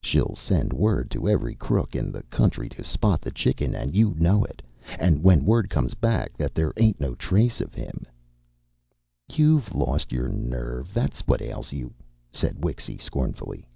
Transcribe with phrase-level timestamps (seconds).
[0.00, 4.14] "She'll send word to every crook in the country to spot the Chicken, and you
[4.16, 4.62] know it.
[4.96, 8.06] And when word comes back that there ain't no trace of him"
[9.36, 11.92] "You've lost your nerve, that's what ails you,"
[12.30, 13.66] said Wixy scornfully.